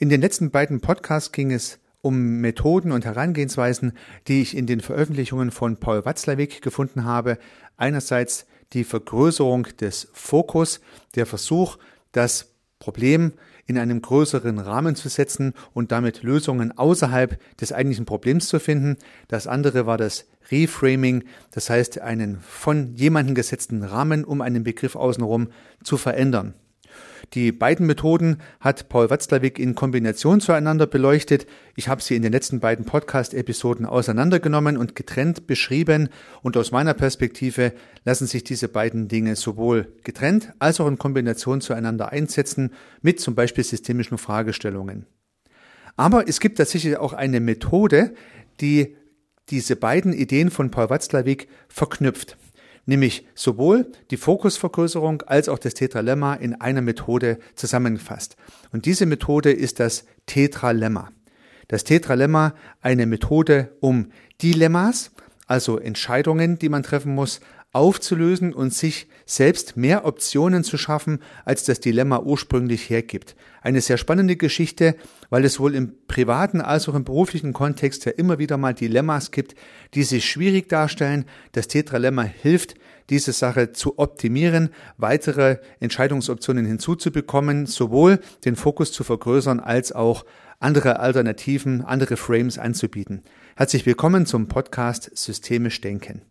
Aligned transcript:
In 0.00 0.10
den 0.10 0.20
letzten 0.20 0.52
beiden 0.52 0.80
Podcasts 0.80 1.32
ging 1.32 1.50
es 1.50 1.80
um 2.02 2.40
Methoden 2.40 2.92
und 2.92 3.04
Herangehensweisen, 3.04 3.94
die 4.28 4.40
ich 4.40 4.56
in 4.56 4.68
den 4.68 4.80
Veröffentlichungen 4.80 5.50
von 5.50 5.78
Paul 5.78 6.04
Watzlawick 6.04 6.62
gefunden 6.62 7.02
habe. 7.02 7.36
Einerseits 7.76 8.46
die 8.74 8.84
Vergrößerung 8.84 9.64
des 9.80 10.06
Fokus, 10.12 10.80
der 11.16 11.26
Versuch, 11.26 11.78
das 12.12 12.52
Problem 12.78 13.32
in 13.66 13.76
einem 13.76 14.00
größeren 14.00 14.60
Rahmen 14.60 14.94
zu 14.94 15.08
setzen 15.08 15.52
und 15.74 15.90
damit 15.90 16.22
Lösungen 16.22 16.78
außerhalb 16.78 17.36
des 17.56 17.72
eigentlichen 17.72 18.06
Problems 18.06 18.46
zu 18.46 18.60
finden. 18.60 18.98
Das 19.26 19.48
andere 19.48 19.84
war 19.84 19.98
das 19.98 20.26
Reframing, 20.52 21.24
das 21.50 21.70
heißt 21.70 22.00
einen 22.02 22.38
von 22.40 22.94
jemandem 22.94 23.34
gesetzten 23.34 23.82
Rahmen 23.82 24.24
um 24.24 24.42
einen 24.42 24.62
Begriff 24.62 24.94
außenrum 24.94 25.48
zu 25.82 25.96
verändern. 25.96 26.54
Die 27.34 27.52
beiden 27.52 27.86
Methoden 27.86 28.38
hat 28.60 28.88
Paul 28.88 29.10
Watzlawick 29.10 29.58
in 29.58 29.74
Kombination 29.74 30.40
zueinander 30.40 30.86
beleuchtet. 30.86 31.46
Ich 31.76 31.88
habe 31.88 32.00
sie 32.00 32.16
in 32.16 32.22
den 32.22 32.32
letzten 32.32 32.60
beiden 32.60 32.84
Podcast-Episoden 32.84 33.84
auseinandergenommen 33.84 34.76
und 34.76 34.94
getrennt 34.94 35.46
beschrieben. 35.46 36.08
Und 36.42 36.56
aus 36.56 36.70
meiner 36.70 36.94
Perspektive 36.94 37.72
lassen 38.04 38.26
sich 38.26 38.44
diese 38.44 38.68
beiden 38.68 39.08
Dinge 39.08 39.36
sowohl 39.36 39.92
getrennt 40.04 40.52
als 40.58 40.80
auch 40.80 40.88
in 40.88 40.98
Kombination 40.98 41.60
zueinander 41.60 42.12
einsetzen 42.12 42.72
mit 43.02 43.20
zum 43.20 43.34
Beispiel 43.34 43.64
systemischen 43.64 44.16
Fragestellungen. 44.16 45.06
Aber 45.96 46.28
es 46.28 46.40
gibt 46.40 46.58
tatsächlich 46.58 46.96
auch 46.96 47.12
eine 47.12 47.40
Methode, 47.40 48.14
die 48.60 48.96
diese 49.50 49.76
beiden 49.76 50.12
Ideen 50.12 50.50
von 50.50 50.70
Paul 50.70 50.90
Watzlawick 50.90 51.48
verknüpft 51.68 52.36
nämlich 52.88 53.26
sowohl 53.34 53.92
die 54.10 54.16
Fokusvergrößerung 54.16 55.22
als 55.22 55.48
auch 55.48 55.58
das 55.58 55.74
Tetralemma 55.74 56.34
in 56.34 56.58
einer 56.58 56.80
Methode 56.80 57.38
zusammengefasst. 57.54 58.36
Und 58.72 58.86
diese 58.86 59.04
Methode 59.04 59.52
ist 59.52 59.78
das 59.78 60.06
Tetralemma. 60.26 61.10
Das 61.68 61.84
Tetralemma 61.84 62.54
eine 62.80 63.04
Methode, 63.04 63.76
um 63.80 64.10
Dilemmas, 64.40 65.10
also 65.46 65.78
Entscheidungen, 65.78 66.58
die 66.58 66.70
man 66.70 66.82
treffen 66.82 67.14
muss, 67.14 67.40
aufzulösen 67.78 68.52
und 68.52 68.74
sich 68.74 69.06
selbst 69.24 69.76
mehr 69.76 70.04
Optionen 70.04 70.64
zu 70.64 70.76
schaffen, 70.76 71.20
als 71.44 71.62
das 71.62 71.78
Dilemma 71.78 72.18
ursprünglich 72.18 72.90
hergibt. 72.90 73.36
Eine 73.62 73.80
sehr 73.80 73.98
spannende 73.98 74.34
Geschichte, 74.34 74.96
weil 75.30 75.44
es 75.44 75.60
wohl 75.60 75.76
im 75.76 75.92
privaten 76.08 76.60
als 76.60 76.88
auch 76.88 76.94
im 76.96 77.04
beruflichen 77.04 77.52
Kontext 77.52 78.04
ja 78.04 78.12
immer 78.12 78.40
wieder 78.40 78.56
mal 78.56 78.74
Dilemmas 78.74 79.30
gibt, 79.30 79.54
die 79.94 80.02
sich 80.02 80.28
schwierig 80.28 80.68
darstellen. 80.68 81.24
Das 81.52 81.68
Tetralemma 81.68 82.22
hilft, 82.22 82.74
diese 83.10 83.32
Sache 83.32 83.72
zu 83.72 83.96
optimieren, 83.98 84.70
weitere 84.96 85.58
Entscheidungsoptionen 85.78 86.66
hinzuzubekommen, 86.66 87.66
sowohl 87.66 88.18
den 88.44 88.56
Fokus 88.56 88.90
zu 88.90 89.04
vergrößern 89.04 89.60
als 89.60 89.92
auch 89.92 90.24
andere 90.58 90.98
Alternativen, 90.98 91.82
andere 91.82 92.16
Frames 92.16 92.58
anzubieten. 92.58 93.22
Herzlich 93.54 93.86
willkommen 93.86 94.26
zum 94.26 94.48
Podcast 94.48 95.12
Systemisch 95.14 95.80
Denken. 95.80 96.22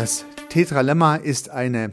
Das 0.00 0.24
Tetralemma 0.48 1.16
ist 1.16 1.50
eine 1.50 1.90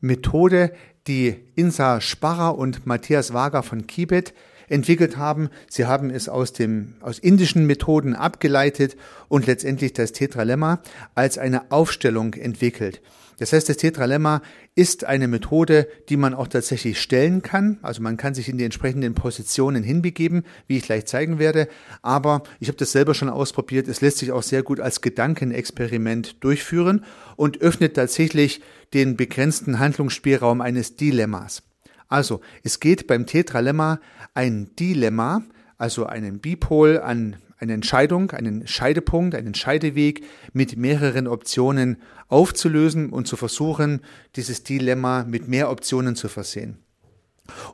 Methode, 0.00 0.72
die 1.08 1.34
Insa 1.56 2.00
Sparrer 2.00 2.56
und 2.56 2.86
Matthias 2.86 3.34
Wager 3.34 3.64
von 3.64 3.88
Kibet 3.88 4.32
entwickelt 4.68 5.16
haben. 5.16 5.50
Sie 5.68 5.86
haben 5.86 6.10
es 6.10 6.28
aus 6.28 6.52
dem, 6.52 6.94
aus 7.00 7.18
indischen 7.18 7.66
Methoden 7.66 8.14
abgeleitet 8.14 8.96
und 9.28 9.46
letztendlich 9.46 9.92
das 9.92 10.12
Tetralemma 10.12 10.80
als 11.14 11.38
eine 11.38 11.70
Aufstellung 11.70 12.34
entwickelt. 12.34 13.00
Das 13.38 13.52
heißt, 13.52 13.68
das 13.68 13.76
Tetralemma 13.76 14.42
ist 14.74 15.04
eine 15.04 15.28
Methode, 15.28 15.88
die 16.08 16.16
man 16.16 16.34
auch 16.34 16.48
tatsächlich 16.48 17.00
stellen 17.00 17.40
kann. 17.40 17.78
Also 17.82 18.02
man 18.02 18.16
kann 18.16 18.34
sich 18.34 18.48
in 18.48 18.58
die 18.58 18.64
entsprechenden 18.64 19.14
Positionen 19.14 19.84
hinbegeben, 19.84 20.44
wie 20.66 20.76
ich 20.76 20.82
gleich 20.82 21.06
zeigen 21.06 21.38
werde. 21.38 21.68
Aber 22.02 22.42
ich 22.58 22.68
habe 22.68 22.78
das 22.78 22.92
selber 22.92 23.14
schon 23.14 23.28
ausprobiert. 23.28 23.86
Es 23.86 24.00
lässt 24.00 24.18
sich 24.18 24.32
auch 24.32 24.42
sehr 24.42 24.64
gut 24.64 24.80
als 24.80 25.00
Gedankenexperiment 25.00 26.42
durchführen 26.42 27.04
und 27.36 27.60
öffnet 27.60 27.94
tatsächlich 27.94 28.60
den 28.92 29.16
begrenzten 29.16 29.78
Handlungsspielraum 29.78 30.60
eines 30.60 30.96
Dilemmas. 30.96 31.62
Also, 32.08 32.40
es 32.62 32.80
geht 32.80 33.06
beim 33.06 33.26
Tetralemma 33.26 34.00
ein 34.34 34.70
Dilemma, 34.78 35.42
also 35.76 36.06
einen 36.06 36.40
Bipol 36.40 36.98
an 37.00 37.36
eine 37.60 37.72
Entscheidung, 37.72 38.30
einen 38.30 38.66
Scheidepunkt, 38.66 39.34
einen 39.34 39.54
Scheideweg 39.54 40.24
mit 40.52 40.76
mehreren 40.76 41.26
Optionen 41.26 41.98
aufzulösen 42.28 43.10
und 43.10 43.26
zu 43.26 43.36
versuchen, 43.36 44.00
dieses 44.36 44.62
Dilemma 44.62 45.24
mit 45.24 45.48
mehr 45.48 45.70
Optionen 45.70 46.14
zu 46.14 46.28
versehen. 46.28 46.78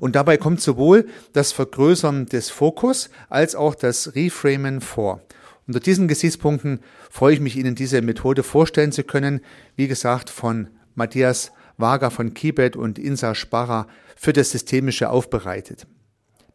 Und 0.01 0.15
dabei 0.15 0.37
kommt 0.37 0.61
sowohl 0.61 1.07
das 1.33 1.53
Vergrößern 1.53 2.27
des 2.27 2.51
Fokus 2.51 3.11
als 3.29 3.55
auch 3.55 3.75
das 3.75 4.15
Reframen 4.15 4.81
vor. 4.81 5.21
Unter 5.67 5.81
diesen 5.81 6.09
Gesichtspunkten 6.09 6.81
freue 7.11 7.35
ich 7.35 7.41
mich, 7.41 7.57
Ihnen 7.57 7.75
diese 7.75 8.01
Methode 8.03 8.43
vorstellen 8.43 8.93
zu 8.93 9.03
können. 9.03 9.41
Wie 9.77 9.89
gesagt, 9.89 10.31
von 10.31 10.69
Matthias 10.95 11.53
Wager 11.77 12.11
von 12.11 12.35
Kibet 12.35 12.77
und 12.77 12.99
Insa 12.99 13.35
Sparra 13.35 13.89
für 14.17 14.33
das 14.33 14.51
Systemische 14.51 15.11
aufbereitet. 15.11 15.87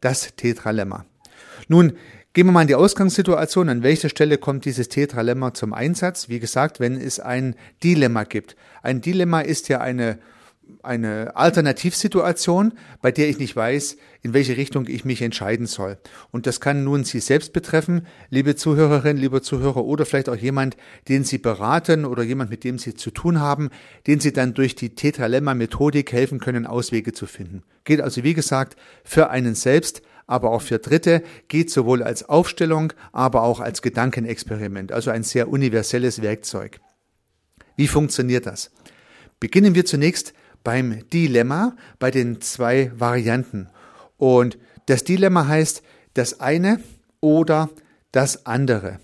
Das 0.02 0.36
Tetralemma. 0.36 1.06
Nun, 1.68 1.94
Gehen 2.34 2.46
wir 2.46 2.52
mal 2.52 2.62
in 2.62 2.68
die 2.68 2.76
Ausgangssituation. 2.76 3.70
An 3.70 3.82
welcher 3.82 4.08
Stelle 4.08 4.38
kommt 4.38 4.66
dieses 4.66 4.88
Tetralemma 4.88 5.56
zum 5.56 5.74
Einsatz? 5.74 6.30
Wie 6.30 6.40
gesagt, 6.40 6.80
wenn 6.80 6.96
es 6.96 7.20
ein 7.20 7.56
Dilemma 7.84 8.24
gibt. 8.24 8.56
Ein 8.84 9.02
Dilemma 9.02 9.42
ist 9.42 9.68
ja 9.68 9.82
eine, 9.82 10.20
eine 10.84 11.36
Alternativsituation, 11.36 12.74
bei 13.02 13.12
der 13.12 13.30
ich 13.30 13.40
nicht 13.40 13.56
weiß, 13.56 13.98
in 14.22 14.34
welche 14.34 14.58
Richtung 14.58 14.88
ich 14.88 15.06
mich 15.06 15.22
entscheiden 15.22 15.66
soll. 15.66 15.98
Und 16.32 16.48
das 16.48 16.60
kann 16.60 16.84
nun 16.84 17.04
Sie 17.04 17.20
selbst 17.20 17.54
betreffen, 17.54 18.06
liebe 18.30 18.56
Zuhörerinnen, 18.56 19.22
lieber 19.22 19.42
Zuhörer, 19.42 19.84
oder 19.84 20.06
vielleicht 20.06 20.30
auch 20.30 20.36
jemand, 20.36 20.78
den 21.08 21.24
Sie 21.24 21.38
beraten 21.38 22.06
oder 22.06 22.24
jemand, 22.24 22.50
mit 22.50 22.64
dem 22.64 22.78
Sie 22.78 22.94
zu 22.94 23.12
tun 23.12 23.40
haben, 23.40 23.70
den 24.08 24.20
Sie 24.20 24.34
dann 24.34 24.54
durch 24.54 24.76
die 24.76 24.96
Tetralemma-Methodik 24.96 26.12
helfen 26.12 26.40
können, 26.40 26.66
Auswege 26.66 27.14
zu 27.14 27.26
finden. 27.26 27.64
Geht 27.84 28.02
also, 28.02 28.24
wie 28.24 28.34
gesagt, 28.34 28.76
für 29.04 29.30
einen 29.30 29.56
selbst 29.56 30.02
aber 30.30 30.52
auch 30.52 30.62
für 30.62 30.78
Dritte, 30.78 31.24
geht 31.48 31.72
sowohl 31.72 32.04
als 32.04 32.30
Aufstellung, 32.30 32.94
aber 33.12 33.42
auch 33.42 33.60
als 33.60 33.82
Gedankenexperiment, 33.82 34.92
also 34.92 35.10
ein 35.10 35.24
sehr 35.24 35.50
universelles 35.50 36.22
Werkzeug. 36.22 36.80
Wie 37.76 37.88
funktioniert 37.88 38.46
das? 38.46 38.70
Beginnen 39.40 39.74
wir 39.74 39.86
zunächst 39.86 40.34
beim 40.64 41.08
Dilemma, 41.10 41.76
bei 42.00 42.12
den 42.12 42.42
zwei 42.42 42.92
Varianten. 42.96 43.70
Und 44.18 44.58
das 44.86 45.04
Dilemma 45.04 45.48
heißt 45.48 45.84
das 46.14 46.40
eine 46.40 46.82
oder 47.22 47.70
das 48.12 48.46
andere. 48.46 49.00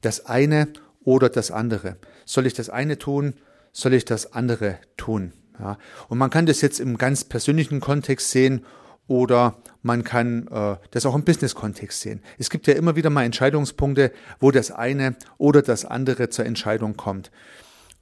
Das 0.00 0.26
eine 0.26 0.68
oder 1.04 1.28
das 1.28 1.50
andere. 1.50 1.96
Soll 2.24 2.46
ich 2.46 2.54
das 2.54 2.70
eine 2.70 2.98
tun? 2.98 3.34
Soll 3.72 3.94
ich 3.94 4.04
das 4.04 4.32
andere 4.32 4.78
tun? 4.96 5.32
Ja. 5.58 5.78
Und 6.08 6.18
man 6.18 6.30
kann 6.30 6.46
das 6.46 6.60
jetzt 6.60 6.80
im 6.80 6.96
ganz 6.96 7.24
persönlichen 7.24 7.80
Kontext 7.80 8.30
sehen 8.30 8.64
oder 9.06 9.56
man 9.82 10.04
kann 10.04 10.46
äh, 10.48 10.76
das 10.92 11.04
auch 11.04 11.14
im 11.14 11.24
Business-Kontext 11.24 12.00
sehen. 12.00 12.22
Es 12.38 12.48
gibt 12.48 12.66
ja 12.66 12.74
immer 12.74 12.96
wieder 12.96 13.10
mal 13.10 13.24
Entscheidungspunkte, 13.24 14.12
wo 14.38 14.50
das 14.50 14.70
eine 14.70 15.16
oder 15.36 15.62
das 15.62 15.84
andere 15.84 16.28
zur 16.28 16.46
Entscheidung 16.46 16.96
kommt. 16.96 17.30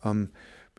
Ähm, 0.05 0.31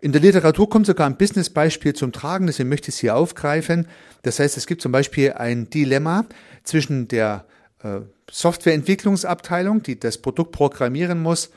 in 0.01 0.11
der 0.11 0.21
Literatur 0.21 0.69
kommt 0.69 0.85
sogar 0.85 1.07
ein 1.07 1.17
Business-Beispiel 1.17 1.93
zum 1.93 2.11
Tragen, 2.11 2.47
deswegen 2.47 2.69
möchte 2.69 2.89
ich 2.89 2.95
es 2.95 2.99
hier 2.99 3.15
aufgreifen. 3.15 3.87
Das 4.21 4.39
heißt, 4.39 4.57
es 4.57 4.65
gibt 4.65 4.81
zum 4.81 4.91
Beispiel 4.91 5.33
ein 5.33 5.69
Dilemma 5.69 6.25
zwischen 6.63 7.07
der 7.07 7.45
äh, 7.83 7.99
Softwareentwicklungsabteilung, 8.31 9.83
die 9.83 9.99
das 9.99 10.17
Produkt 10.17 10.51
programmieren 10.51 11.21
muss, 11.21 11.51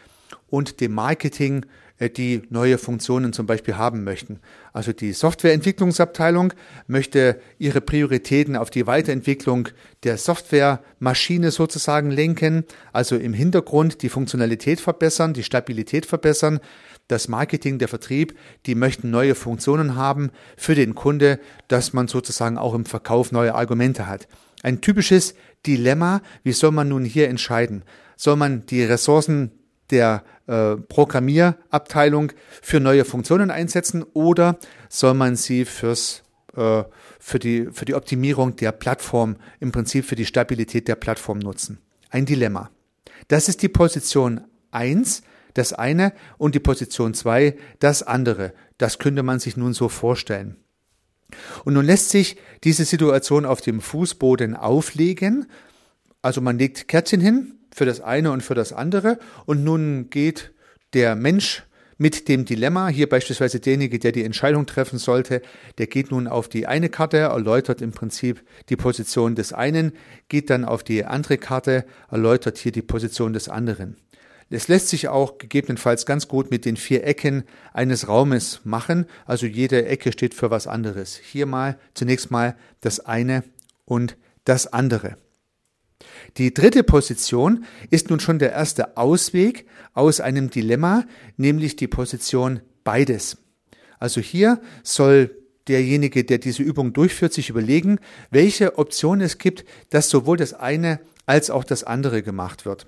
und 0.48 0.80
dem 0.80 0.92
Marketing, 0.92 1.64
die 2.08 2.42
neue 2.50 2.78
Funktionen 2.78 3.32
zum 3.32 3.46
Beispiel 3.46 3.76
haben 3.76 4.04
möchten. 4.04 4.40
Also 4.72 4.92
die 4.92 5.12
Softwareentwicklungsabteilung 5.12 6.52
möchte 6.86 7.40
ihre 7.58 7.80
Prioritäten 7.80 8.56
auf 8.56 8.70
die 8.70 8.86
Weiterentwicklung 8.86 9.68
der 10.02 10.18
Softwaremaschine 10.18 11.50
sozusagen 11.50 12.10
lenken, 12.10 12.64
also 12.92 13.16
im 13.16 13.32
Hintergrund 13.32 14.02
die 14.02 14.08
Funktionalität 14.08 14.80
verbessern, 14.80 15.34
die 15.34 15.42
Stabilität 15.42 16.06
verbessern. 16.06 16.60
Das 17.08 17.28
Marketing, 17.28 17.78
der 17.78 17.88
Vertrieb, 17.88 18.38
die 18.66 18.74
möchten 18.74 19.10
neue 19.10 19.34
Funktionen 19.34 19.96
haben 19.96 20.30
für 20.56 20.74
den 20.74 20.94
Kunde, 20.94 21.38
dass 21.68 21.92
man 21.92 22.08
sozusagen 22.08 22.58
auch 22.58 22.74
im 22.74 22.84
Verkauf 22.84 23.32
neue 23.32 23.54
Argumente 23.54 24.06
hat. 24.06 24.28
Ein 24.62 24.80
typisches 24.80 25.34
Dilemma, 25.66 26.22
wie 26.42 26.52
soll 26.52 26.70
man 26.70 26.88
nun 26.88 27.04
hier 27.04 27.28
entscheiden? 27.28 27.84
Soll 28.16 28.36
man 28.36 28.64
die 28.66 28.84
Ressourcen 28.84 29.50
der 29.90 30.24
äh, 30.46 30.76
Programmierabteilung 30.76 32.32
für 32.60 32.80
neue 32.80 33.04
Funktionen 33.04 33.50
einsetzen 33.50 34.04
oder 34.14 34.58
soll 34.88 35.14
man 35.14 35.36
sie 35.36 35.64
fürs 35.64 36.22
äh, 36.56 36.84
für 37.18 37.38
die, 37.38 37.68
für 37.72 37.84
die 37.84 37.94
Optimierung 37.94 38.56
der 38.56 38.72
Plattform, 38.72 39.36
im 39.60 39.72
Prinzip 39.72 40.04
für 40.04 40.16
die 40.16 40.26
Stabilität 40.26 40.88
der 40.88 40.96
Plattform 40.96 41.38
nutzen. 41.38 41.78
ein 42.10 42.26
Dilemma. 42.26 42.70
Das 43.28 43.48
ist 43.48 43.62
die 43.62 43.68
Position 43.68 44.42
1, 44.72 45.22
das 45.54 45.72
eine, 45.72 46.12
und 46.36 46.54
die 46.54 46.60
Position 46.60 47.14
2, 47.14 47.56
das 47.78 48.02
andere. 48.02 48.52
Das 48.76 48.98
könnte 48.98 49.22
man 49.22 49.38
sich 49.38 49.56
nun 49.56 49.72
so 49.72 49.88
vorstellen. 49.88 50.56
Und 51.64 51.74
nun 51.74 51.86
lässt 51.86 52.10
sich 52.10 52.36
diese 52.64 52.84
Situation 52.84 53.46
auf 53.46 53.60
dem 53.62 53.80
Fußboden 53.80 54.54
auflegen. 54.54 55.46
Also 56.20 56.40
man 56.40 56.58
legt 56.58 56.88
Kärtchen 56.88 57.20
hin 57.20 57.54
für 57.74 57.84
das 57.84 58.00
eine 58.00 58.30
und 58.32 58.42
für 58.42 58.54
das 58.54 58.72
andere 58.72 59.18
und 59.46 59.64
nun 59.64 60.10
geht 60.10 60.52
der 60.94 61.16
Mensch 61.16 61.64
mit 61.98 62.28
dem 62.28 62.44
Dilemma, 62.44 62.88
hier 62.88 63.08
beispielsweise 63.08 63.60
derjenige, 63.60 63.98
der 63.98 64.12
die 64.12 64.24
Entscheidung 64.24 64.66
treffen 64.66 64.98
sollte, 64.98 65.40
der 65.78 65.86
geht 65.86 66.10
nun 66.10 66.26
auf 66.26 66.48
die 66.48 66.66
eine 66.66 66.88
Karte, 66.88 67.18
erläutert 67.18 67.80
im 67.80 67.92
Prinzip 67.92 68.42
die 68.68 68.76
Position 68.76 69.36
des 69.36 69.52
einen, 69.52 69.92
geht 70.28 70.50
dann 70.50 70.64
auf 70.64 70.82
die 70.82 71.04
andere 71.04 71.38
Karte, 71.38 71.84
erläutert 72.10 72.58
hier 72.58 72.72
die 72.72 72.82
Position 72.82 73.32
des 73.32 73.48
anderen. 73.48 73.96
Es 74.50 74.68
lässt 74.68 74.88
sich 74.88 75.08
auch 75.08 75.38
gegebenenfalls 75.38 76.04
ganz 76.04 76.28
gut 76.28 76.50
mit 76.50 76.66
den 76.66 76.76
vier 76.76 77.04
Ecken 77.04 77.44
eines 77.72 78.06
Raumes 78.06 78.60
machen. 78.64 79.06
Also 79.24 79.46
jede 79.46 79.86
Ecke 79.86 80.12
steht 80.12 80.34
für 80.34 80.50
was 80.50 80.66
anderes. 80.66 81.16
Hier 81.16 81.46
mal 81.46 81.78
zunächst 81.94 82.30
mal 82.30 82.54
das 82.82 83.00
eine 83.00 83.44
und 83.86 84.18
das 84.44 84.70
andere. 84.70 85.16
Die 86.36 86.54
dritte 86.54 86.82
Position 86.82 87.64
ist 87.90 88.10
nun 88.10 88.20
schon 88.20 88.38
der 88.38 88.52
erste 88.52 88.96
Ausweg 88.96 89.66
aus 89.94 90.20
einem 90.20 90.50
Dilemma, 90.50 91.04
nämlich 91.36 91.76
die 91.76 91.88
Position 91.88 92.60
beides. 92.84 93.38
Also 93.98 94.20
hier 94.20 94.60
soll 94.82 95.30
derjenige, 95.68 96.24
der 96.24 96.38
diese 96.38 96.62
Übung 96.62 96.92
durchführt, 96.92 97.32
sich 97.32 97.50
überlegen, 97.50 97.98
welche 98.30 98.78
Option 98.78 99.20
es 99.20 99.38
gibt, 99.38 99.64
dass 99.90 100.08
sowohl 100.08 100.36
das 100.36 100.54
eine 100.54 101.00
als 101.26 101.50
auch 101.50 101.64
das 101.64 101.84
andere 101.84 102.22
gemacht 102.22 102.64
wird. 102.66 102.86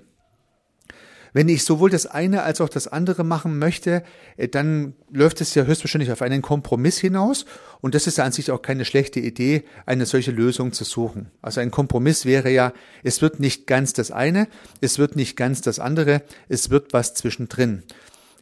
Wenn 1.35 1.49
ich 1.49 1.65
sowohl 1.65 1.89
das 1.89 2.05
eine 2.05 2.43
als 2.43 2.61
auch 2.61 2.69
das 2.69 2.87
andere 2.87 3.25
machen 3.25 3.59
möchte, 3.59 4.03
äh, 4.37 4.47
dann 4.47 4.93
läuft 5.11 5.41
es 5.41 5.53
ja 5.53 5.65
höchstwahrscheinlich 5.65 6.09
auf 6.13 6.21
einen 6.21 6.41
Kompromiss 6.41 6.97
hinaus. 6.97 7.45
Und 7.81 7.93
das 7.93 8.07
ist 8.07 8.21
an 8.21 8.31
sich 8.31 8.51
auch 8.51 8.61
keine 8.61 8.85
schlechte 8.85 9.19
Idee, 9.19 9.65
eine 9.85 10.05
solche 10.05 10.31
Lösung 10.31 10.71
zu 10.71 10.85
suchen. 10.85 11.29
Also 11.41 11.59
ein 11.59 11.71
Kompromiss 11.71 12.23
wäre 12.23 12.49
ja, 12.51 12.71
es 13.03 13.21
wird 13.21 13.41
nicht 13.41 13.67
ganz 13.67 13.91
das 13.91 14.11
eine, 14.11 14.47
es 14.79 14.97
wird 14.97 15.17
nicht 15.17 15.35
ganz 15.35 15.59
das 15.59 15.77
andere, 15.77 16.21
es 16.47 16.69
wird 16.69 16.93
was 16.93 17.15
zwischendrin. 17.15 17.83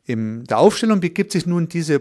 In 0.06 0.44
der 0.44 0.60
Aufstellung 0.60 1.00
begibt 1.00 1.31
sich 1.31 1.48
nun 1.48 1.68
diese, 1.69 2.00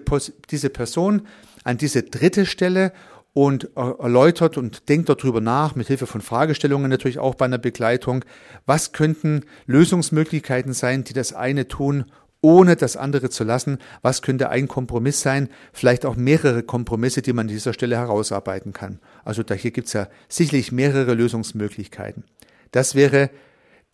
diese 0.50 0.68
Person 0.68 1.22
an 1.64 1.78
diese 1.78 2.02
dritte 2.02 2.44
Stelle 2.44 2.92
und 3.34 3.70
erläutert 3.76 4.58
und 4.58 4.88
denkt 4.88 5.08
darüber 5.08 5.40
nach, 5.40 5.74
mit 5.74 5.86
Hilfe 5.86 6.06
von 6.06 6.20
Fragestellungen 6.20 6.90
natürlich 6.90 7.18
auch 7.18 7.34
bei 7.34 7.46
einer 7.46 7.58
Begleitung, 7.58 8.24
was 8.66 8.92
könnten 8.92 9.44
Lösungsmöglichkeiten 9.66 10.74
sein, 10.74 11.04
die 11.04 11.14
das 11.14 11.32
eine 11.32 11.66
tun, 11.66 12.04
ohne 12.42 12.76
das 12.76 12.96
andere 12.96 13.30
zu 13.30 13.44
lassen, 13.44 13.78
was 14.02 14.20
könnte 14.20 14.50
ein 14.50 14.68
Kompromiss 14.68 15.22
sein, 15.22 15.48
vielleicht 15.72 16.04
auch 16.04 16.16
mehrere 16.16 16.62
Kompromisse, 16.62 17.22
die 17.22 17.32
man 17.32 17.46
an 17.46 17.54
dieser 17.54 17.72
Stelle 17.72 17.96
herausarbeiten 17.96 18.72
kann. 18.72 18.98
Also 19.24 19.42
da 19.42 19.54
hier 19.54 19.70
gibt 19.70 19.86
es 19.86 19.92
ja 19.94 20.08
sicherlich 20.28 20.72
mehrere 20.72 21.14
Lösungsmöglichkeiten. 21.14 22.24
Das 22.72 22.94
wäre 22.94 23.30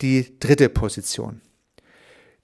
die 0.01 0.39
dritte 0.39 0.67
Position. 0.69 1.41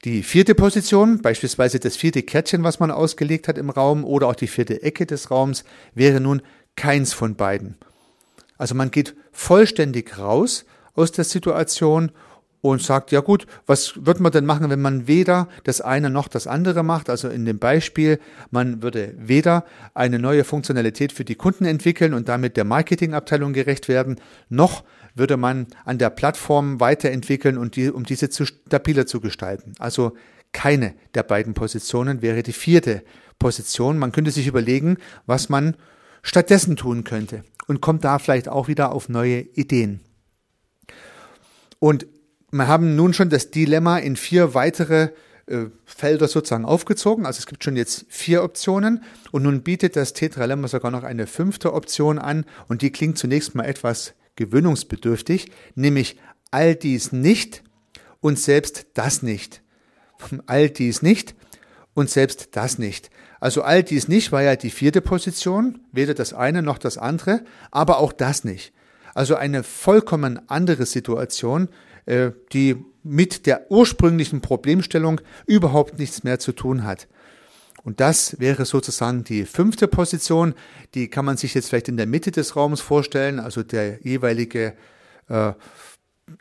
Die 0.04 0.22
vierte 0.22 0.54
Position, 0.54 1.22
beispielsweise 1.22 1.80
das 1.80 1.96
vierte 1.96 2.22
Kärtchen, 2.22 2.64
was 2.64 2.80
man 2.80 2.92
ausgelegt 2.92 3.48
hat 3.48 3.58
im 3.58 3.72
Raum 3.72 4.06
oder 4.06 4.28
auch 4.28 4.36
die 4.36 4.48
vierte 4.48 4.84
Ecke 4.84 5.08
des 5.08 5.32
Raums, 5.32 5.64
wäre 5.96 6.20
nun 6.20 6.44
keins 6.76 7.14
von 7.14 7.36
beiden. 7.36 7.78
Also 8.58 8.76
man 8.76 8.92
geht 8.92 9.16
vollständig 9.32 10.18
raus 10.18 10.66
aus 10.96 11.12
der 11.12 11.26
Situation 11.26 12.12
und 12.62 12.82
sagt, 12.82 13.12
ja 13.12 13.20
gut, 13.20 13.46
was 13.68 14.06
wird 14.06 14.20
man 14.20 14.32
denn 14.32 14.46
machen, 14.46 14.70
wenn 14.72 14.82
man 14.82 15.08
weder 15.08 15.50
das 15.66 15.82
eine 15.82 16.10
noch 16.10 16.28
das 16.28 16.48
andere 16.48 16.82
macht? 16.82 17.10
Also 17.10 17.30
in 17.30 17.46
dem 17.46 17.60
Beispiel, 17.60 18.20
man 18.50 18.82
würde 18.82 19.14
weder 19.18 19.66
eine 19.94 20.18
neue 20.18 20.44
Funktionalität 20.44 21.12
für 21.12 21.26
die 21.26 21.36
Kunden 21.36 21.66
entwickeln 21.66 22.14
und 22.16 22.28
damit 22.28 22.58
der 22.58 22.64
Marketingabteilung 22.64 23.54
gerecht 23.54 23.88
werden, 23.88 24.20
noch 24.50 24.84
würde 25.14 25.38
man 25.38 25.68
an 25.86 26.00
der 26.00 26.10
Plattform 26.10 26.80
weiterentwickeln 26.80 27.58
und 27.58 27.76
die, 27.76 27.90
um 27.90 28.04
diese 28.04 28.30
zu 28.30 28.46
stabiler 28.46 29.06
zu 29.06 29.22
gestalten. 29.22 29.74
Also 29.78 30.14
keine 30.52 30.96
der 31.14 31.24
beiden 31.24 31.54
Positionen 31.54 32.22
wäre 32.22 32.42
die 32.42 32.54
vierte 32.54 33.04
Position. 33.38 34.00
Man 34.00 34.12
könnte 34.12 34.32
sich 34.32 34.48
überlegen, 34.48 34.98
was 35.26 35.50
man 35.50 35.76
stattdessen 36.26 36.76
tun 36.76 37.04
könnte 37.04 37.46
und 37.68 37.82
kommt 37.82 38.04
da 38.04 38.20
vielleicht 38.20 38.50
auch 38.50 38.68
wieder 38.68 38.92
auf 38.92 39.08
neue 39.10 39.40
Ideen. 39.40 40.02
Und 41.80 42.08
wir 42.52 42.68
haben 42.68 42.96
nun 42.96 43.14
schon 43.14 43.30
das 43.30 43.52
Dilemma 43.52 44.00
in 44.00 44.16
vier 44.16 44.54
weitere 44.54 45.10
äh, 45.46 45.66
Felder 45.86 46.28
sozusagen 46.28 46.66
aufgezogen. 46.66 47.26
Also 47.26 47.40
es 47.40 47.46
gibt 47.46 47.64
schon 47.64 47.76
jetzt 47.76 48.06
vier 48.10 48.44
Optionen 48.44 49.04
und 49.32 49.44
nun 49.44 49.62
bietet 49.62 49.96
das 49.96 50.14
Tetralemma 50.14 50.68
sogar 50.68 50.90
noch 50.90 51.04
eine 51.04 51.28
fünfte 51.28 51.74
Option 51.74 52.18
an 52.18 52.46
und 52.68 52.82
die 52.82 52.92
klingt 52.92 53.18
zunächst 53.18 53.54
mal 53.54 53.66
etwas 53.66 54.16
gewöhnungsbedürftig, 54.36 55.52
nämlich 55.76 56.18
all 56.50 56.76
dies 56.76 57.12
nicht 57.12 57.64
und 58.20 58.40
selbst 58.40 58.88
das 58.96 59.22
nicht. 59.22 59.62
All 60.48 60.70
dies 60.70 61.02
nicht 61.02 61.36
und 61.96 62.10
selbst 62.12 62.50
das 62.52 62.78
nicht. 62.78 63.10
Also 63.40 63.64
all 63.64 63.82
dies 63.82 64.08
nicht 64.08 64.32
war 64.32 64.44
ja 64.44 64.56
die 64.56 64.70
vierte 64.70 65.02
Position, 65.02 65.80
weder 65.92 66.14
das 66.14 66.34
eine 66.34 66.62
noch 66.62 66.78
das 66.78 67.00
andere, 67.00 67.44
aber 67.72 67.98
auch 67.98 68.14
das 68.14 68.44
nicht. 68.44 68.74
Also 69.16 69.36
eine 69.36 69.64
vollkommen 69.64 70.40
andere 70.48 70.86
Situation, 70.86 71.70
äh, 72.06 72.32
die 72.54 72.76
mit 73.02 73.46
der 73.46 73.72
ursprünglichen 73.72 74.42
Problemstellung 74.42 75.22
überhaupt 75.48 75.98
nichts 75.98 76.24
mehr 76.24 76.38
zu 76.38 76.52
tun 76.52 76.84
hat. 76.84 77.08
Und 77.84 78.00
das 78.00 78.40
wäre 78.40 78.66
sozusagen 78.66 79.24
die 79.24 79.46
fünfte 79.46 79.88
Position. 79.88 80.56
Die 80.96 81.08
kann 81.08 81.24
man 81.24 81.38
sich 81.38 81.54
jetzt 81.54 81.70
vielleicht 81.70 81.88
in 81.88 81.98
der 81.98 82.08
Mitte 82.08 82.32
des 82.32 82.56
Raums 82.56 82.82
vorstellen. 82.82 83.40
Also 83.40 83.62
der 83.62 84.00
jeweilige 84.02 84.74
äh, 85.30 85.54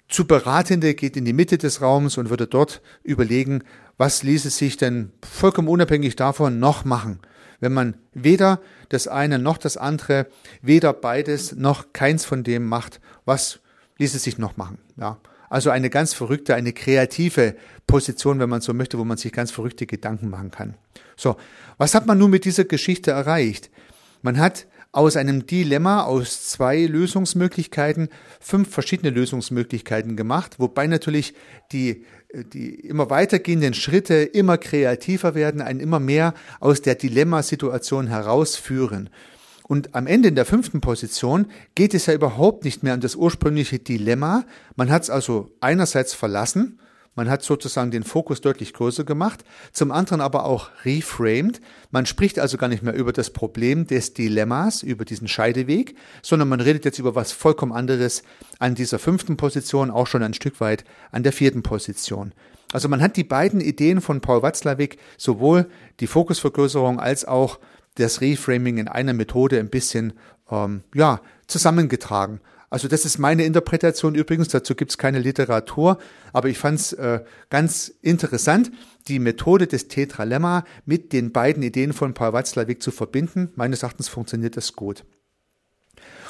zu 0.09 0.27
Beratende 0.27 0.95
geht 0.95 1.17
in 1.17 1.25
die 1.25 1.33
Mitte 1.33 1.59
des 1.59 1.81
Raums 1.81 2.17
und 2.17 2.31
würde 2.31 2.47
dort 2.47 2.81
überlegen, 3.03 3.63
was 3.97 4.23
ließe 4.23 4.51
sich 4.51 4.77
denn 4.77 5.13
vollkommen 5.23 5.69
unabhängig 5.69 6.17
davon 6.17 6.59
noch 6.59 6.85
machen, 6.85 7.21
wenn 7.61 7.73
man 7.73 7.95
weder 8.13 8.61
das 8.89 9.09
eine 9.09 9.39
noch 9.39 9.59
das 9.59 9.77
andere, 9.77 10.27
weder 10.63 10.93
beides 10.93 11.55
noch 11.55 11.93
keins 11.93 12.25
von 12.25 12.45
dem 12.45 12.65
macht, 12.65 13.01
was 13.25 13.61
ließe 13.99 14.19
sich 14.19 14.39
noch 14.39 14.57
machen. 14.57 14.79
Ja. 14.97 15.19
Also 15.51 15.71
eine 15.71 15.91
ganz 15.91 16.15
verrückte, 16.15 16.55
eine 16.55 16.73
kreative 16.73 17.55
Position, 17.87 18.41
wenn 18.41 18.49
man 18.49 18.61
so 18.61 18.75
möchte, 18.75 18.99
wo 18.99 19.05
man 19.05 19.19
sich 19.19 19.33
ganz 19.33 19.51
verrückte 19.51 19.87
Gedanken 19.87 20.29
machen 20.29 20.51
kann. 20.51 20.75
So, 21.17 21.37
was 21.79 21.95
hat 21.95 22.07
man 22.07 22.19
nun 22.19 22.31
mit 22.31 22.45
dieser 22.45 22.65
Geschichte 22.65 23.13
erreicht? 23.13 23.71
Man 24.23 24.39
hat 24.39 24.67
aus 24.95 25.17
einem 25.17 25.47
Dilemma, 25.47 26.05
aus 26.05 26.47
zwei 26.47 26.87
Lösungsmöglichkeiten, 26.87 28.09
fünf 28.41 28.71
verschiedene 28.71 29.11
Lösungsmöglichkeiten 29.11 30.17
gemacht, 30.17 30.61
wobei 30.61 30.87
natürlich 30.87 31.35
die, 31.73 32.05
die 32.33 32.75
immer 32.77 33.11
weitergehenden 33.11 33.75
Schritte 33.75 34.15
immer 34.15 34.57
kreativer 34.57 35.35
werden, 35.35 35.61
einen 35.61 35.81
immer 35.81 35.99
mehr 35.99 36.33
aus 36.61 36.81
der 36.81 36.95
Dilemmasituation 36.95 38.07
herausführen. 38.07 39.11
Und 39.67 39.97
am 39.97 40.07
Ende 40.07 40.29
in 40.29 40.37
der 40.37 40.45
fünften 40.45 40.81
Position 40.81 41.47
geht 41.75 41.93
es 41.95 42.07
ja 42.07 42.15
überhaupt 42.15 42.65
nicht 42.65 42.85
mehr 42.85 42.95
um 42.95 43.01
das 43.01 43.17
ursprüngliche 43.17 43.81
Dilemma. 43.81 44.45
Man 44.77 44.91
hat 44.91 45.03
es 45.03 45.11
also 45.11 45.51
einerseits 45.61 46.15
verlassen, 46.15 46.79
man 47.15 47.31
hat 47.31 47.43
sozusagen 47.43 47.91
den 47.91 48.03
Fokus 48.03 48.41
deutlich 48.41 48.73
größer 48.73 49.05
gemacht, 49.05 49.45
zum 49.73 49.93
anderen 49.93 50.21
aber 50.21 50.45
auch 50.45 50.71
reframed. 50.85 51.61
Man 51.91 52.07
spricht 52.07 52.39
also 52.39 52.57
gar 52.57 52.69
nicht 52.69 52.83
mehr 52.83 52.95
über 52.95 53.13
das 53.13 53.31
Problem 53.31 53.87
des 53.87 54.15
Dilemmas, 54.15 54.83
über 54.83 55.05
diesen 55.05 55.29
Scheideweg, 55.29 55.97
sondern 56.23 56.49
man 56.49 56.61
redet 56.61 56.85
jetzt 56.85 56.99
über 56.99 57.15
was 57.15 57.33
vollkommen 57.33 57.73
anderes 57.73 58.23
an 58.59 58.75
dieser 58.75 58.99
fünften 58.99 59.37
Position, 59.37 59.91
auch 59.91 60.07
schon 60.07 60.23
ein 60.23 60.35
Stück 60.35 60.61
weit 60.61 60.85
an 61.13 61.23
der 61.23 61.33
vierten 61.33 61.63
Position. 61.63 62.33
Also 62.73 62.89
man 62.89 63.01
hat 63.01 63.17
die 63.17 63.25
beiden 63.25 63.61
Ideen 63.61 64.01
von 64.01 64.21
Paul 64.21 64.43
Watzlawick, 64.43 64.99
sowohl 65.17 65.69
die 66.01 66.09
Fokusvergrößerung 66.09 66.99
als 66.99 67.25
auch 67.25 67.61
das 67.95 68.21
Reframing 68.21 68.79
in 68.79 68.89
einer 68.89 69.13
Methode 69.13 69.61
ein 69.61 69.71
bisschen 69.71 70.15
ähm, 70.51 70.83
ja, 70.93 71.21
zusammengetragen. 71.47 72.41
Also 72.75 72.89
das 72.89 73.05
ist 73.05 73.19
meine 73.19 73.45
Interpretation 73.45 74.17
übrigens, 74.17 74.49
dazu 74.49 74.75
gibt 74.75 74.91
es 74.91 74.99
keine 74.99 75.21
Literatur, 75.21 75.97
aber 76.33 76.49
ich 76.49 76.59
fand 76.59 76.81
es 76.81 76.93
äh, 76.95 77.21
ganz 77.49 77.95
interessant, 78.03 78.73
die 79.07 79.21
Methode 79.21 79.69
des 79.69 79.87
Tetralemma 79.87 80.65
mit 80.85 81.13
den 81.13 81.31
beiden 81.31 81.63
Ideen 81.63 81.93
von 81.93 82.15
Paul 82.15 82.33
Watzlawick 82.33 82.83
zu 82.83 82.91
verbinden. 82.91 83.53
Meines 83.55 83.85
Erachtens 83.85 84.09
funktioniert 84.09 84.57
das 84.57 84.73
gut. 84.73 85.05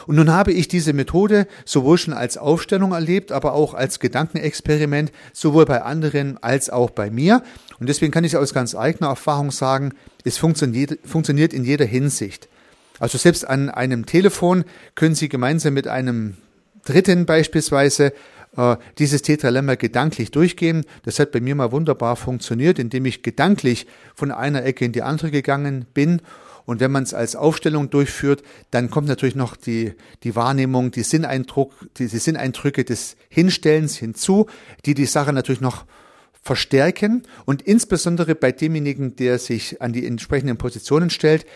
Und 0.07 0.17
nun 0.17 0.31
habe 0.31 0.53
ich 0.53 0.69
diese 0.69 0.93
Methode 0.93 1.47
sowohl 1.65 1.97
schon 1.97 2.13
als 2.13 2.37
Aufstellung 2.37 2.93
erlebt, 2.93 3.33
aber 3.33 3.55
auch 3.55 3.73
als 3.73 3.99
Gedankenexperiment, 3.99 5.13
sowohl 5.33 5.65
bei 5.65 5.81
anderen 5.81 6.37
als 6.43 6.69
auch 6.69 6.91
bei 6.91 7.11
mir. 7.11 7.43
Und 7.81 7.89
deswegen 7.89 8.13
kann 8.13 8.25
ich 8.25 8.37
aus 8.37 8.53
ganz 8.53 8.75
eigener 8.75 9.09
Erfahrung 9.09 9.51
sagen, 9.51 9.95
es 10.25 10.37
funktioniert, 10.37 10.99
funktioniert 11.07 11.55
in 11.55 11.65
jeder 11.65 11.87
Hinsicht. 11.87 12.51
Also 12.99 13.19
selbst 13.19 13.47
an 13.47 13.71
einem 13.71 14.07
Telefon 14.07 14.65
können 14.95 15.15
Sie 15.15 15.29
gemeinsam 15.29 15.75
mit 15.75 15.89
einem 15.89 16.37
Dritten 16.85 17.27
beispielsweise 17.27 18.13
äh, 18.57 18.77
dieses 18.99 19.23
Tetralemma 19.23 19.75
gedanklich 19.75 20.31
durchgehen. 20.31 20.85
Das 21.05 21.19
hat 21.19 21.33
bei 21.33 21.41
mir 21.41 21.55
mal 21.55 21.73
wunderbar 21.73 22.17
funktioniert, 22.17 22.79
indem 22.79 23.07
ich 23.07 23.23
gedanklich 23.23 23.87
von 24.15 24.31
einer 24.31 24.65
Ecke 24.65 24.85
in 24.85 24.93
die 24.93 25.03
andere 25.03 25.31
gegangen 25.31 25.87
bin 25.93 26.21
und 26.67 26.81
wenn 26.81 26.93
man 26.93 27.03
es 27.03 27.13
als 27.13 27.37
Aufstellung 27.37 27.91
durchführt, 27.91 28.43
dann 28.71 28.91
kommt 28.91 29.09
natürlich 29.09 29.35
noch 29.35 29.57
die, 29.57 29.93
die 30.23 30.35
Wahrnehmung, 30.35 30.91
die, 30.91 31.03
Sinneindruck, 31.03 31.73
die, 31.97 32.09
die 32.09 32.19
Sinneindrücke 32.19 32.85
des 32.85 33.17
Hinstellens 33.29 33.97
hinzu, 33.97 34.47
die 34.87 34.95
die 34.95 35.07
Sache 35.07 35.33
natürlich 35.33 35.61
noch 35.61 35.85
verstärken 36.41 37.23
und 37.47 37.63
insbesondere 37.63 38.35
bei 38.35 38.53
demjenigen, 38.53 39.17
der 39.17 39.39
sich 39.39 39.81
an 39.81 39.93
die 39.93 40.07
entsprechenden 40.07 40.59
Positionen 40.59 41.11
stellt, 41.11 41.47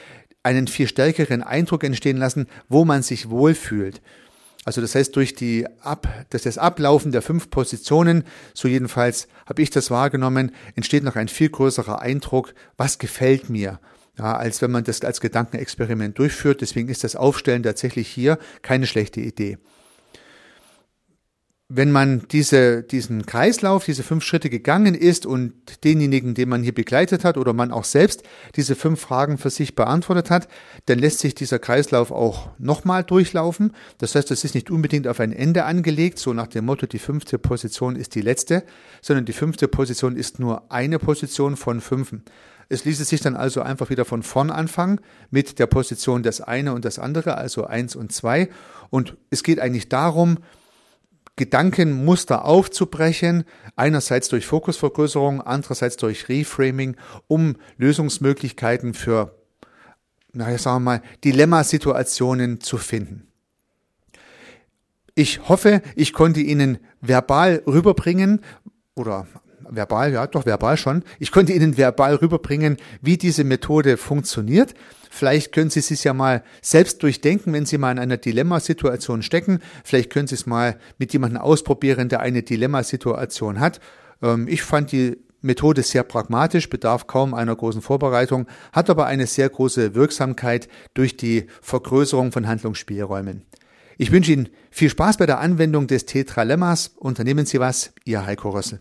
einen 0.43 0.67
viel 0.67 0.89
stärkeren 0.89 1.43
Eindruck 1.43 1.85
entstehen 1.85 2.17
lassen, 2.17 2.47
wo 2.69 2.85
man 2.85 3.03
sich 3.03 3.31
wohlfühlt. 3.31 4.01
Also 4.65 4.81
das 4.81 4.95
heißt, 4.95 5.17
durch 5.17 5.35
die 5.35 5.67
Ab, 5.81 6.09
das, 6.31 6.43
das 6.43 6.59
Ablaufen 6.59 7.13
der 7.13 7.23
fünf 7.23 7.51
Positionen, 7.51 8.25
so 8.55 8.69
jedenfalls 8.69 9.29
habe 9.47 9.63
ich 9.63 9.71
das 9.71 9.91
wahrgenommen, 9.91 10.53
entsteht 10.75 11.05
noch 11.05 11.17
ein 11.17 11.29
viel 11.29 11.49
größerer 11.49 12.03
Eindruck, 12.03 12.55
was 12.77 12.99
gefällt 12.99 13.49
mir 13.49 13.81
ja, 14.19 14.37
als 14.37 14.61
wenn 14.61 14.71
man 14.71 14.85
das 14.85 15.03
als 15.03 15.21
Gedankenexperiment 15.21 16.19
durchführt. 16.19 16.61
Deswegen 16.61 16.89
ist 16.89 17.05
das 17.05 17.17
Aufstellen 17.17 17.63
tatsächlich 17.63 18.09
hier 18.09 18.39
keine 18.63 18.87
schlechte 18.87 19.21
Idee. 19.21 19.59
Wenn 21.71 21.93
man 21.93 22.27
diese, 22.31 22.83
diesen 22.83 23.27
Kreislauf, 23.27 23.85
diese 23.85 24.03
fünf 24.03 24.25
Schritte 24.25 24.49
gegangen 24.49 24.95
ist 24.95 25.27
und 25.27 25.53
denjenigen, 25.85 26.33
den 26.33 26.49
man 26.49 26.63
hier 26.63 26.73
begleitet 26.73 27.25
hat 27.25 27.37
oder 27.37 27.53
man 27.53 27.73
auch 27.73 27.85
selbst 27.85 28.23
diese 28.57 28.75
fünf 28.75 29.03
Fragen 29.03 29.37
für 29.37 29.51
sich 29.51 29.75
beantwortet 29.75 30.31
hat, 30.31 30.49
dann 30.87 30.99
lässt 30.99 31.19
sich 31.19 31.35
dieser 31.35 31.59
Kreislauf 31.59 32.11
auch 32.11 32.49
nochmal 32.57 33.05
durchlaufen. 33.05 33.75
Das 33.99 34.15
heißt, 34.15 34.31
es 34.31 34.45
ist 34.45 34.55
nicht 34.55 34.71
unbedingt 34.71 35.07
auf 35.07 35.21
ein 35.21 35.31
Ende 35.31 35.65
angelegt, 35.65 36.19
so 36.19 36.33
nach 36.33 36.47
dem 36.47 36.65
Motto, 36.65 36.87
die 36.87 36.99
fünfte 36.99 37.39
Position 37.39 37.97
ist 37.97 38.15
die 38.15 38.23
letzte, 38.23 38.65
sondern 39.03 39.27
die 39.27 39.35
fünfte 39.35 39.69
Position 39.69 40.17
ist 40.17 40.39
nur 40.39 40.73
eine 40.73 40.99
Position 40.99 41.59
von 41.59 41.83
fünfen. 41.83 42.23
Es 42.71 42.87
ließe 42.87 43.05
sich 43.05 43.21
dann 43.21 43.37
also 43.37 43.61
einfach 43.61 43.91
wieder 43.91 44.07
von 44.07 44.23
vorn 44.23 44.51
anfangen 44.51 45.03
mit 45.31 45.59
der 45.59 45.67
Position 45.67 46.23
das 46.23 46.41
eine 46.41 46.73
und 46.73 46.87
das 46.87 46.99
andere, 46.99 47.37
also 47.37 47.67
eins 47.67 47.95
und 47.95 48.11
zwei. 48.11 48.49
Und 48.89 49.19
es 49.29 49.43
geht 49.43 49.61
eigentlich 49.61 49.91
darum, 49.91 50.39
Gedankenmuster 51.39 52.45
aufzubrechen, 52.45 53.45
einerseits 53.77 54.29
durch 54.29 54.45
Fokusvergrößerung, 54.45 55.41
andererseits 55.41 55.97
durch 55.97 56.29
Reframing, 56.29 56.97
um 57.27 57.57
Lösungsmöglichkeiten 57.79 58.93
für, 58.93 59.35
naja, 60.33 60.59
sagen 60.59 60.85
wir 60.85 60.99
mal, 60.99 61.03
Dilemmasituationen 61.25 62.61
zu 62.61 62.77
finden. 62.77 63.29
Ich 65.15 65.49
hoffe, 65.49 65.81
ich 65.97 66.13
konnte 66.13 66.41
Ihnen 66.41 66.79
verbal 67.01 67.63
rüberbringen 67.67 68.41
oder 68.95 69.27
verbal, 69.71 70.13
ja, 70.13 70.27
doch 70.27 70.47
verbal 70.47 70.77
schon. 70.77 71.05
Ich 71.19 71.33
konnte 71.33 71.53
Ihnen 71.53 71.77
verbal 71.77 72.15
rüberbringen, 72.17 72.77
wie 73.01 73.17
diese 73.17 73.45
Methode 73.45 73.97
funktioniert. 73.97 74.75
Vielleicht 75.11 75.53
können 75.53 75.71
Sie 75.71 75.81
es 75.81 76.05
ja 76.05 76.13
mal 76.13 76.43
selbst 76.61 77.03
durchdenken, 77.03 77.53
wenn 77.53 77.67
Sie 77.67 77.79
mal 77.79 77.93
in 77.93 77.99
einer 77.99 78.17
Dilemmasituation 78.17 79.23
stecken. 79.23 79.61
Vielleicht 79.85 80.11
können 80.11 80.27
Sie 80.27 80.35
es 80.35 80.47
mal 80.47 80.79
mit 80.99 81.13
jemandem 81.13 81.41
ausprobieren, 81.41 82.09
der 82.09 82.21
eine 82.21 82.43
Dilemmasituation 82.43 83.61
hat. 83.61 83.81
Ähm, 84.23 84.47
ich 84.49 84.63
fand 84.63 84.93
die 84.93 85.17
Methode 85.41 85.83
sehr 85.83 86.03
pragmatisch, 86.03 86.69
bedarf 86.69 87.07
kaum 87.07 87.33
einer 87.33 87.55
großen 87.55 87.83
Vorbereitung, 87.83 88.47
hat 88.73 88.91
aber 88.91 89.07
eine 89.07 89.27
sehr 89.27 89.49
große 89.49 89.95
Wirksamkeit 89.95 90.69
durch 90.95 91.17
die 91.17 91.47
Vergrößerung 91.63 92.33
von 92.33 92.47
Handlungsspielräumen. 92.47 93.45
Ich 93.99 94.13
wünsche 94.13 94.33
Ihnen 94.33 94.49
viel 94.71 94.91
Spaß 94.91 95.17
bei 95.17 95.27
der 95.27 95.41
Anwendung 95.41 95.87
des 95.87 96.07
Tetralemmas. 96.07 96.93
Unternehmen 96.97 97.47
Sie 97.47 97.59
was, 97.59 97.93
Ihr 98.05 98.25
Heiko 98.25 98.51
Rössel. 98.51 98.81